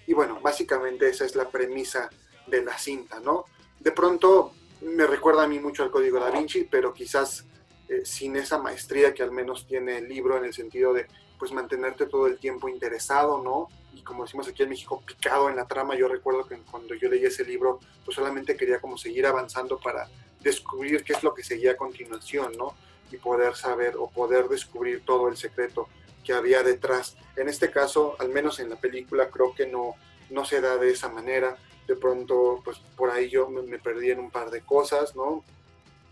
[0.10, 2.10] Y bueno, básicamente esa es la premisa
[2.48, 3.46] de la cinta, ¿no?
[3.80, 7.46] De pronto me recuerda a mí mucho al Código da Vinci, pero quizás
[7.88, 11.06] eh, sin esa maestría que al menos tiene el libro en el sentido de
[11.38, 13.68] pues mantenerte todo el tiempo interesado, ¿no?
[13.94, 15.96] Y como decimos aquí en México, picado en la trama.
[15.96, 20.10] Yo recuerdo que cuando yo leí ese libro, pues solamente quería como seguir avanzando para
[20.42, 22.74] descubrir qué es lo que seguía a continuación, ¿no?
[23.12, 25.88] Y poder saber o poder descubrir todo el secreto
[26.30, 27.18] que había detrás.
[27.36, 29.96] En este caso, al menos en la película, creo que no,
[30.30, 31.58] no se da de esa manera.
[31.88, 35.44] De pronto, pues por ahí yo me, me perdí en un par de cosas, ¿no?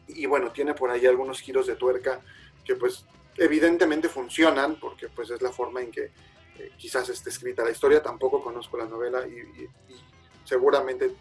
[0.08, 2.19] Y bueno, tiene por ahí algunos giros de tuerca
[2.65, 3.06] que pues
[3.38, 8.01] evidentemente funcionan, porque pues es la forma en que eh, quizás esté escrita la historia,
[8.01, 9.69] tampoco conozco la novela y,
[10.45, 11.12] seguramente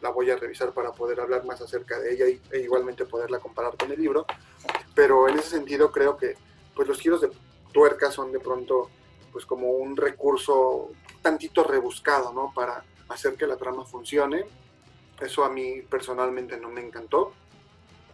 [0.00, 3.40] la voy a revisar para poder hablar más acerca de ella y, e igualmente poderla
[3.40, 4.26] comparar con el libro,
[4.94, 6.36] pero en ese sentido creo que
[6.72, 7.30] pues los giros de
[7.74, 8.88] tuerca son de pronto
[9.30, 12.52] pues como un recurso tantito rebuscado, ¿no?
[12.54, 14.46] Para hacer que la trama funcione.
[15.20, 17.34] Eso a mí personalmente no me encantó.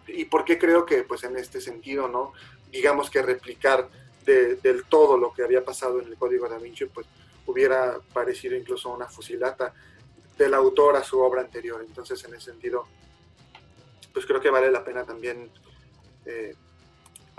[0.08, 2.32] ¿Y por qué creo que pues en este sentido, ¿no?
[2.70, 3.88] digamos que replicar
[4.24, 7.06] del todo lo que había pasado en el Código da Vinci, pues
[7.46, 9.74] hubiera parecido incluso una fusilata
[10.38, 11.84] del autor a su obra anterior.
[11.84, 12.86] Entonces, en ese sentido,
[14.12, 15.50] pues creo que vale la pena también
[16.26, 16.54] eh,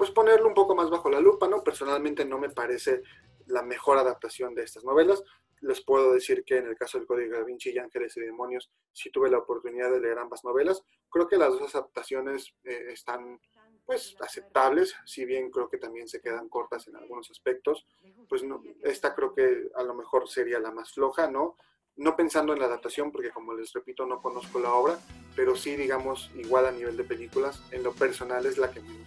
[0.01, 1.63] pues ponerlo un poco más bajo la lupa, ¿no?
[1.63, 3.03] Personalmente no me parece
[3.45, 5.23] la mejor adaptación de estas novelas.
[5.59, 8.71] Les puedo decir que en el caso del Código da Vinci y Ángeles y Demonios,
[8.91, 10.83] sí tuve la oportunidad de leer ambas novelas.
[11.07, 13.39] Creo que las dos adaptaciones eh, están
[13.85, 17.85] pues aceptables, si bien creo que también se quedan cortas en algunos aspectos,
[18.27, 21.57] pues no, esta creo que a lo mejor sería la más floja, ¿no?
[21.97, 24.97] No pensando en la adaptación, porque como les repito, no conozco la obra,
[25.35, 29.05] pero sí, digamos, igual a nivel de películas, en lo personal es la que me.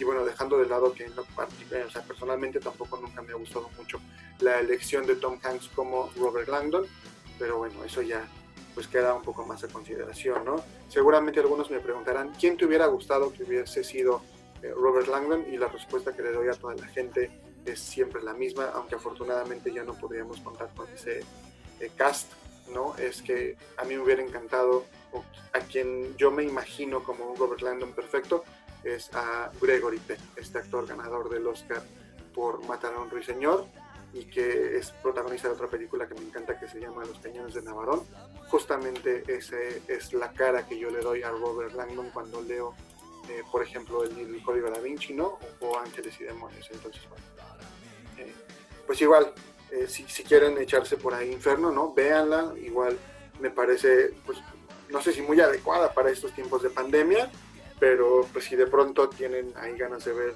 [0.00, 1.04] Y bueno, dejando de lado que
[1.36, 4.00] particular, o sea, personalmente tampoco nunca me ha gustado mucho
[4.40, 6.86] la elección de Tom Hanks como Robert Langdon,
[7.38, 8.26] pero bueno, eso ya
[8.74, 10.56] pues queda un poco más a consideración, ¿no?
[10.88, 14.22] Seguramente algunos me preguntarán, ¿quién te hubiera gustado que hubiese sido
[14.62, 15.44] eh, Robert Langdon?
[15.52, 17.30] Y la respuesta que le doy a toda la gente
[17.66, 21.24] es siempre la misma, aunque afortunadamente ya no podríamos contar con ese
[21.78, 22.32] eh, cast,
[22.72, 22.96] ¿no?
[22.96, 24.86] Es que a mí me hubiera encantado,
[25.52, 28.44] a quien yo me imagino como un Robert Langdon perfecto,
[28.84, 31.82] es a Gregory Peck, este actor ganador del Oscar
[32.34, 33.66] por Matar a un ruiseñor,
[34.12, 37.54] y que es protagonista de otra película que me encanta que se llama Los Cañones
[37.54, 38.02] de Navarón.
[38.48, 42.74] Justamente ese es la cara que yo le doy a Robert Langdon cuando leo,
[43.28, 45.38] eh, por ejemplo, el, Código da Vinci, ¿no?
[45.60, 46.68] O, Ángeles y Demonios.
[46.72, 47.24] Entonces, bueno,
[48.18, 48.34] eh,
[48.86, 49.32] pues igual,
[49.70, 51.94] eh, si, si, quieren echarse por ahí Inferno, ¿no?
[51.94, 52.98] Véanla, igual
[53.40, 54.38] me parece, pues,
[54.88, 57.30] no sé si muy adecuada para estos tiempos de pandemia,
[57.80, 60.34] pero pues si de pronto tienen ahí ganas de ver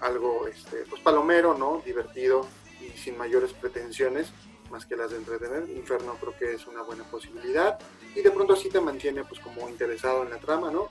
[0.00, 1.82] algo, este, pues palomero, ¿no?
[1.84, 2.46] Divertido,
[2.80, 4.30] y sin mayores pretensiones
[4.70, 5.68] más que las de entretener.
[5.70, 7.78] Inferno creo que es una buena posibilidad
[8.14, 10.90] y de pronto sí te mantiene pues como interesado en la trama, ¿no?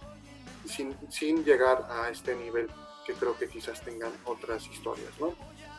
[0.66, 2.68] Sin, sin llegar a este nivel
[3.06, 5.34] que creo que quizás tengan otras historias, ¿no?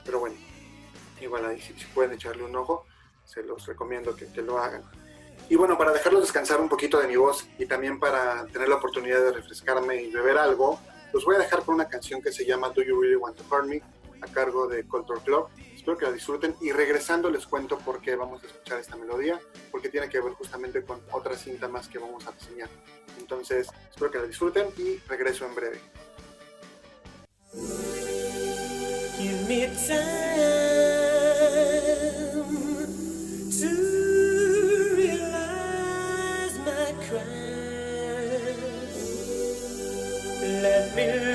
[0.05, 0.37] Pero bueno,
[1.21, 2.87] igual ahí si, pueden echarle un ojo,
[3.25, 4.83] se los recomiendo que, que lo hagan.
[5.49, 8.77] Y bueno, para dejarlos descansar un poquito de mi voz y también para tener la
[8.77, 10.79] oportunidad de refrescarme y beber algo,
[11.13, 13.45] los voy a dejar con una canción que se llama Do You Really Want to
[13.51, 13.83] Hurt Me,
[14.21, 15.49] a cargo de Culture Club
[15.89, 19.41] Espero que la disfruten y regresando les cuento por qué vamos a escuchar esta melodía,
[19.71, 22.69] porque tiene que ver justamente con otra cinta más que vamos a reseñar.
[23.19, 25.81] Entonces, espero que la disfruten y regreso en breve.
[40.99, 41.28] feel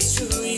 [0.00, 0.57] love en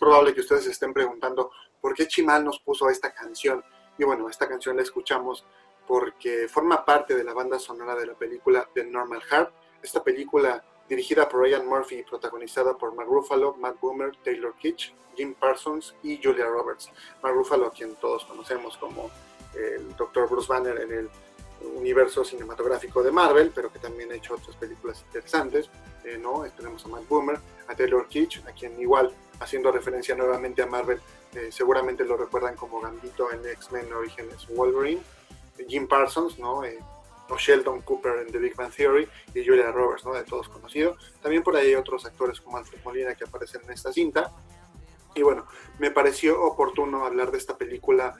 [0.00, 3.62] probable que ustedes estén preguntando por qué Chimal nos puso esta canción.
[3.98, 5.44] Y bueno, esta canción la escuchamos
[5.86, 9.52] porque forma parte de la banda sonora de la película The Normal Heart.
[9.82, 14.92] Esta película dirigida por Ryan Murphy y protagonizada por Mark Ruffalo, Matt Boomer, Taylor Kitsch,
[15.16, 16.90] Jim Parsons y Julia Roberts.
[17.22, 19.10] Mark Ruffalo, quien todos conocemos como
[19.54, 20.28] el Dr.
[20.28, 21.10] Bruce Banner en el
[21.76, 25.68] universo cinematográfico de Marvel, pero que también ha hecho otras películas interesantes,
[26.04, 26.44] eh, ¿no?
[26.56, 27.38] Tenemos a Matt Boomer,
[27.68, 31.00] a Taylor Kitsch, a quien igual, haciendo referencia nuevamente a Marvel,
[31.34, 35.00] eh, seguramente lo recuerdan como Gambito en X-Men Orígenes Wolverine,
[35.68, 36.64] Jim Parsons, ¿no?
[36.64, 36.78] Eh,
[37.28, 40.14] o Sheldon Cooper en The Big Bang Theory y Julia Roberts, ¿no?
[40.14, 40.98] De todos conocidos.
[41.22, 44.32] También por ahí hay otros actores como Alfred Molina que aparecen en esta cinta.
[45.14, 45.46] Y bueno,
[45.78, 48.16] me pareció oportuno hablar de esta película,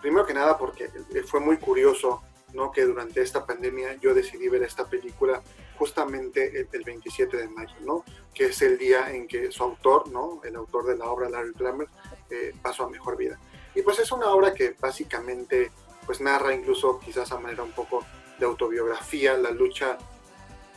[0.00, 0.88] primero que nada porque
[1.26, 2.22] fue muy curioso
[2.54, 2.70] ¿no?
[2.72, 5.42] que durante esta pandemia yo decidí ver esta película
[5.80, 8.04] justamente el, 27 de mayo, ¿no?
[8.34, 10.42] que es el día en que su autor, ¿no?
[10.44, 11.88] el autor de la obra Larry Kramer,
[12.28, 13.38] eh, pasó a mejor vida.
[13.74, 15.72] Y pues es una obra que básicamente
[16.04, 18.04] pues narra incluso quizás a manera un poco
[18.38, 19.96] de autobiografía la lucha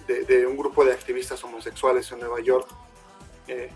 [0.07, 2.69] de, un grupo de activistas homosexuales en Nueva York
[3.49, 3.69] eh,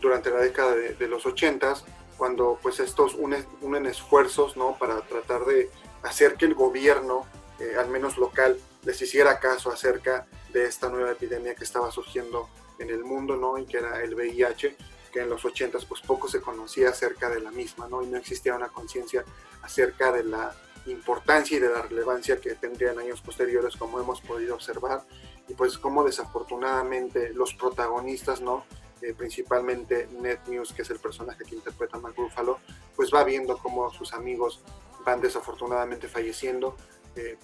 [0.00, 1.74] durante la década de, los 80
[2.16, 4.78] cuando pues estos unen, unen esfuerzos ¿no?
[4.78, 5.68] para tratar de
[6.02, 7.26] hacer que el gobierno,
[7.60, 12.48] eh, al menos local, les hiciera caso acerca de esta nueva epidemia que estaba surgiendo
[12.78, 13.58] en el mundo, ¿no?
[13.58, 14.76] Y que era el VIH,
[15.12, 18.02] que en los 80 pues poco se conocía acerca de la misma, ¿no?
[18.02, 19.24] Y no existía una conciencia
[19.62, 20.54] acerca de la
[20.86, 25.04] importancia y de la relevancia que tendría en años posteriores, como hemos podido observar,
[25.48, 28.64] y pues como desafortunadamente los protagonistas, ¿no?
[29.00, 32.58] Eh, principalmente Ned News, que es el personaje que interpreta Mark Ruffalo,
[32.94, 34.60] pues va viendo cómo sus amigos
[35.04, 36.76] van desafortunadamente falleciendo,
[37.16, 37.36] eh,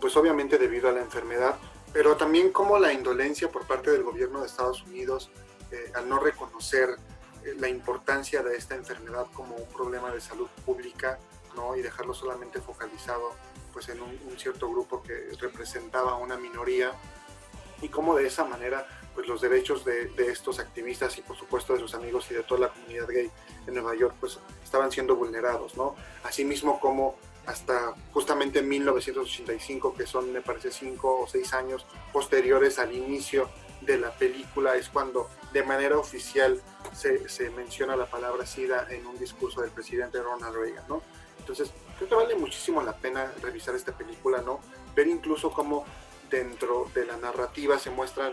[0.00, 1.56] pues obviamente debido a la enfermedad,
[1.92, 5.30] pero también como la indolencia por parte del gobierno de Estados Unidos
[5.72, 6.96] eh, al no reconocer
[7.44, 11.18] eh, la importancia de esta enfermedad como un problema de salud pública
[11.54, 11.76] ¿no?
[11.76, 13.32] y dejarlo solamente focalizado
[13.72, 16.92] pues en un, cierto grupo que representaba una minoría
[17.82, 21.74] y cómo de esa manera pues los derechos de, de, estos activistas y por supuesto
[21.74, 23.30] de sus amigos y de toda la comunidad gay
[23.66, 25.96] en Nueva York pues estaban siendo vulnerados, ¿no?
[26.24, 27.16] Asimismo como
[27.50, 33.98] hasta justamente 1985, que son me parece cinco o seis años posteriores al inicio de
[33.98, 36.60] la película es cuando de manera oficial
[36.92, 41.02] se, menciona la palabra SIDA en un discurso del presidente Ronald Reagan, ¿no?
[41.38, 44.60] Entonces, creo que vale muchísimo la pena revisar esta película, ¿no?
[44.94, 45.84] Ver incluso cómo
[46.30, 48.32] dentro de la narrativa se muestran,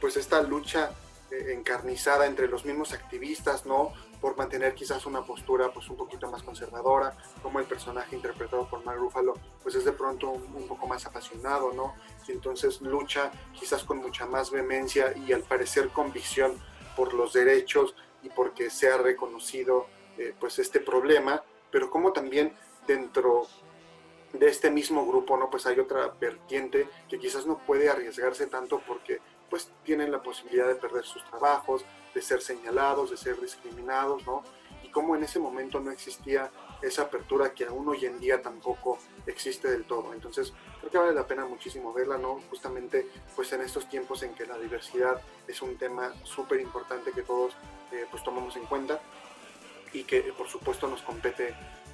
[0.00, 0.92] pues, esta lucha
[1.30, 3.92] eh, encarnizada entre los mismos activistas, ¿no?
[4.20, 8.84] Por mantener quizás una postura, pues, un poquito más conservadora, como el personaje interpretado por
[8.84, 11.94] Mark Ruffalo, pues, es de pronto un, un poco más apasionado, ¿no?
[12.26, 16.60] Y entonces lucha quizás con mucha más vehemencia y al parecer convicción
[16.96, 19.86] por los derechos y porque sea reconocido,
[20.18, 22.56] eh, pues, este problema, pero como también
[22.86, 23.46] dentro
[24.32, 25.50] de este mismo grupo, ¿no?
[25.50, 30.66] Pues hay otra vertiente que quizás no puede arriesgarse tanto porque pues tienen la posibilidad
[30.66, 31.84] de perder sus trabajos,
[32.16, 34.42] de ser señalados, de ser discriminados, ¿no?
[34.82, 36.50] Y como en ese momento no existía
[36.80, 40.14] esa apertura que aún hoy en día tampoco existe del todo.
[40.14, 42.40] Entonces, creo que vale la pena muchísimo verla, ¿no?
[42.48, 47.20] Justamente, pues en estos tiempos en que la diversidad es un tema súper importante que
[47.20, 47.52] todos,
[47.92, 48.98] eh, pues tomamos en cuenta
[49.92, 51.48] y que, por supuesto, nos compete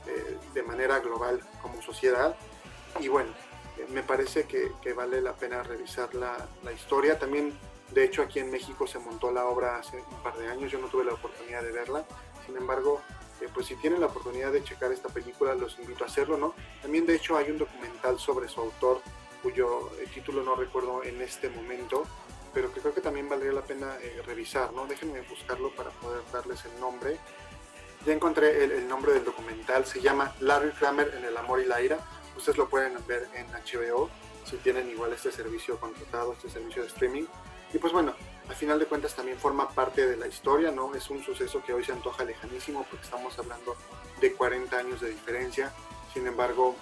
[0.07, 2.37] eh, de manera global como sociedad.
[3.01, 3.33] Y bueno,
[3.77, 7.19] eh, me parece que, vale la pena revisar la, historia.
[7.19, 7.53] También,
[7.93, 10.79] de hecho, aquí en México se montó la obra hace un par de años, yo
[10.79, 12.05] no tuve la oportunidad de verla.
[12.47, 13.01] Sin embargo,
[13.41, 16.55] eh, pues si tienen la oportunidad de checar esta película, los invito a hacerlo, ¿no?
[16.81, 19.01] También, de hecho, hay un documental sobre su autor,
[19.43, 22.05] cuyo título no recuerdo en este momento,
[22.55, 24.87] pero que creo que también valdría la pena revisar, ¿no?
[24.87, 27.19] Déjenme buscarlo para poder darles el nombre.
[28.07, 31.81] Ya encontré el, nombre del documental, se llama Larry Kramer en el amor y la
[31.81, 31.99] ira.
[32.37, 34.11] Ustedes lo pueden ver en HBO
[34.45, 37.25] si tienen igual este servicio contratado, este servicio de streaming.
[37.73, 38.15] Y pues bueno,
[38.49, 40.95] al final de cuentas también forma parte de la historia, ¿no?
[40.95, 43.77] Es un suceso que hoy se antoja lejanísimo porque estamos hablando
[44.21, 45.73] de 40 años de diferencia.
[46.13, 46.77] Sin embargo,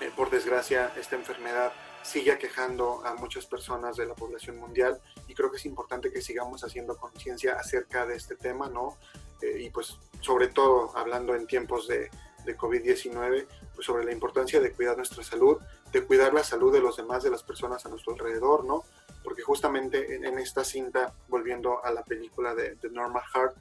[0.00, 1.72] eh, por desgracia, esta enfermedad
[2.02, 6.20] sigue aquejando a muchas personas de la población mundial y creo que es importante que
[6.20, 8.96] sigamos haciendo conciencia acerca de este tema, ¿no?
[9.40, 12.10] Eh, y pues sobre todo hablando en tiempos de,
[12.44, 15.58] de COVID-19, pues sobre la importancia de cuidar nuestra salud,
[15.92, 18.84] de cuidar la salud de los demás, de las personas a nuestro alrededor, ¿no?
[19.22, 23.56] Porque justamente en, en esta cinta, volviendo a la película de, de Normal Heart,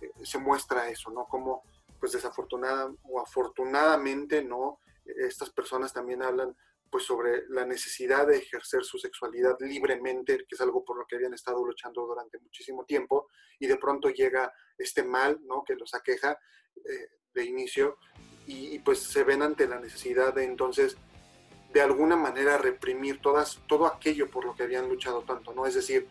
[0.00, 1.26] eh, se muestra eso, ¿no?
[1.26, 1.62] Como
[1.98, 4.80] pues desafortunada o afortunadamente, ¿no?
[5.04, 6.56] Estas personas también hablan
[6.90, 11.16] pues sobre la necesidad de ejercer su sexualidad libremente, que es algo por lo que
[11.16, 13.28] habían estado luchando durante muchísimo tiempo,
[13.58, 15.64] y de pronto llega este mal, ¿no?
[15.64, 16.38] Que los aqueja
[16.76, 17.98] eh, de inicio,
[18.46, 20.96] y, y, pues se ven ante la necesidad de entonces
[21.72, 25.66] de alguna manera reprimir todas, todo aquello por lo que habían luchado tanto, ¿no?
[25.66, 26.08] Es decir,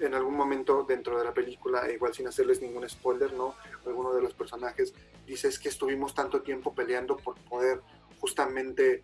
[0.00, 3.54] en algún momento dentro de la película, igual sin hacerles ningún spoiler, ¿no?
[3.86, 4.94] Alguno de los personajes
[5.26, 7.80] dice es que estuvimos tanto tiempo peleando por poder
[8.20, 9.02] justamente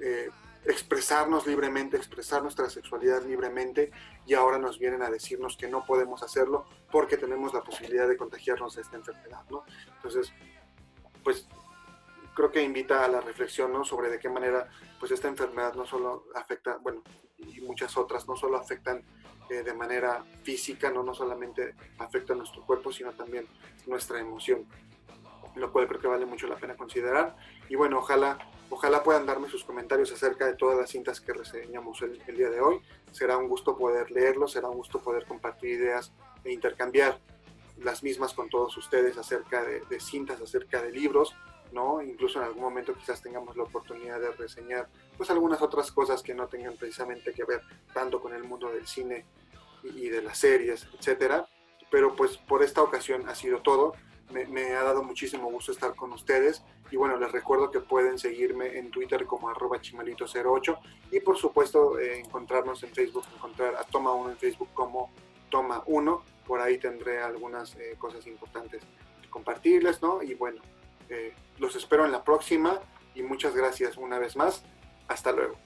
[0.00, 0.30] eh,
[0.64, 3.90] expresarnos libremente, expresar nuestra sexualidad libremente
[4.26, 8.16] y ahora nos vienen a decirnos que no podemos hacerlo porque tenemos la posibilidad de
[8.16, 9.64] contagiarnos de esta enfermedad, ¿no?
[9.96, 10.32] Entonces,
[11.22, 11.46] pues
[12.40, 13.84] creo que invita a la reflexión, ¿no?
[13.84, 14.66] Sobre de qué manera,
[14.98, 17.02] pues esta enfermedad no solo afecta, bueno,
[17.36, 19.04] y muchas otras, no solo afectan
[19.50, 21.02] eh, de manera física, ¿no?
[21.02, 23.46] no solamente afecta a nuestro cuerpo, sino también
[23.86, 24.64] nuestra emoción,
[25.54, 27.36] lo cual creo que vale mucho la pena considerar.
[27.68, 28.38] Y bueno, ojalá
[28.72, 32.50] Ojalá puedan darme sus comentarios acerca de todas las cintas que reseñamos el, el, día
[32.50, 32.80] de hoy.
[33.10, 36.12] Será un gusto poder leerlos, será un gusto poder compartir ideas
[36.44, 37.18] e intercambiar
[37.78, 41.34] las mismas con todos ustedes acerca de, de cintas, acerca de libros,
[41.72, 42.02] ¿no?
[42.02, 46.34] Incluso en algún momento quizás tengamos la oportunidad de reseñar pues algunas otras cosas que
[46.34, 47.62] no tengan precisamente que ver
[47.92, 49.24] tanto con el mundo del cine
[49.82, 51.48] y, de las series, etcétera.
[51.90, 53.94] Pero pues por esta ocasión ha sido todo
[54.32, 56.62] me, me, ha dado muchísimo gusto estar con ustedes.
[56.90, 60.78] Y bueno, les recuerdo que pueden seguirme en Twitter como arroba chimalito08
[61.12, 65.10] y por supuesto eh, encontrarnos en Facebook, encontrar a Toma 1 en Facebook como
[65.50, 66.22] Toma 1.
[66.46, 68.82] Por ahí tendré algunas eh, cosas importantes
[69.22, 70.22] que compartirles, ¿no?
[70.22, 70.62] Y bueno,
[71.10, 72.80] eh, los espero en la próxima
[73.14, 74.62] y muchas gracias una vez más.
[75.08, 75.56] Hasta luego.